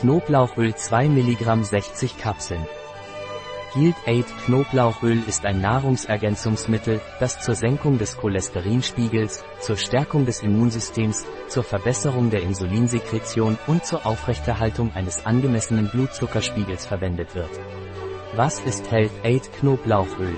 [0.00, 2.66] Knoblauchöl 2 mg 60 Kapseln.
[3.72, 11.24] Healed Aid Knoblauchöl ist ein Nahrungsergänzungsmittel, das zur Senkung des Cholesterinspiegels, zur Stärkung des Immunsystems,
[11.48, 17.50] zur Verbesserung der Insulinsekretion und zur Aufrechterhaltung eines angemessenen Blutzuckerspiegels verwendet wird.
[18.34, 20.36] Was ist Health Aid Knoblauchöl?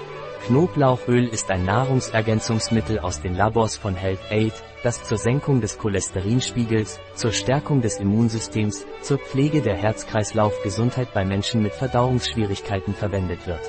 [0.49, 6.98] Knoblauchöl ist ein Nahrungsergänzungsmittel aus den Labors von Health Aid, das zur Senkung des Cholesterinspiegels,
[7.15, 13.61] zur Stärkung des Immunsystems, zur Pflege der Herz-Kreislauf-Gesundheit bei Menschen mit Verdauungsschwierigkeiten verwendet wird.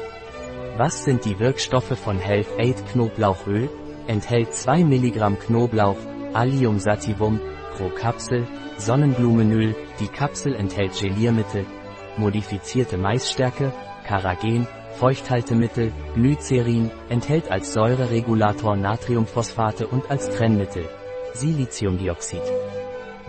[0.77, 3.69] Was sind die Wirkstoffe von Health Aid Knoblauchöl?
[4.07, 5.97] Enthält 2 mg Knoblauch,
[6.31, 7.41] Allium sativum,
[7.75, 11.66] pro Kapsel, Sonnenblumenöl, die Kapsel enthält Geliermittel,
[12.16, 13.73] modifizierte Maisstärke,
[14.07, 14.66] Karagen,
[14.99, 20.89] Feuchthaltemittel, Glycerin, enthält als Säureregulator Natriumphosphate und als Trennmittel
[21.34, 22.41] Siliziumdioxid.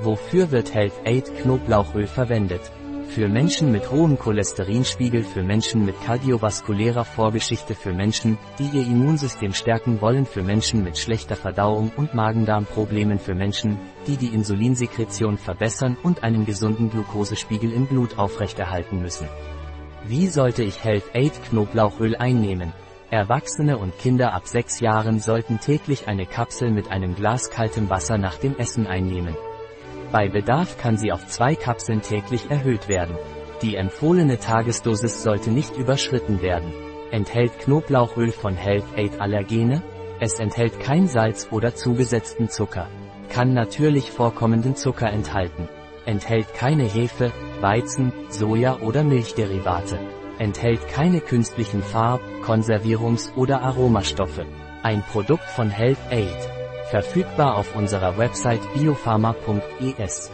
[0.02, 2.60] Wofür wird Health Aid Knoblauchöl verwendet?
[3.10, 9.52] Für Menschen mit hohem Cholesterinspiegel, für Menschen mit kardiovaskulärer Vorgeschichte, für Menschen, die ihr Immunsystem
[9.52, 15.96] stärken wollen, für Menschen mit schlechter Verdauung und Magendarmproblemen, für Menschen, die die Insulinsekretion verbessern
[16.02, 19.28] und einen gesunden Glukosespiegel im Blut aufrechterhalten müssen.
[20.06, 22.72] Wie sollte ich Health Aid Knoblauchöl einnehmen?
[23.10, 28.16] Erwachsene und Kinder ab 6 Jahren sollten täglich eine Kapsel mit einem Glas kaltem Wasser
[28.16, 29.36] nach dem Essen einnehmen.
[30.10, 33.14] Bei Bedarf kann sie auf zwei Kapseln täglich erhöht werden.
[33.62, 36.72] Die empfohlene Tagesdosis sollte nicht überschritten werden.
[37.10, 39.82] Enthält Knoblauchöl von Health Aid Allergene?
[40.18, 42.88] Es enthält kein Salz oder zugesetzten Zucker.
[43.28, 45.68] Kann natürlich vorkommenden Zucker enthalten.
[46.06, 49.98] Enthält keine Hefe, Weizen, Soja oder Milchderivate.
[50.38, 54.46] Enthält keine künstlichen Farb-, Konservierungs- oder Aromastoffe.
[54.82, 56.48] Ein Produkt von Health Aid.
[56.90, 60.30] Verfügbar auf unserer Website biopharma.es.